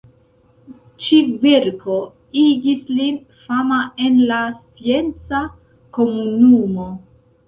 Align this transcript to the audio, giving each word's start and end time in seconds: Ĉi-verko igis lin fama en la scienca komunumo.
Ĉi-verko 1.07 1.97
igis 2.43 2.81
lin 2.99 3.19
fama 3.41 3.77
en 4.05 4.17
la 4.31 4.39
scienca 4.63 5.43
komunumo. 5.99 6.87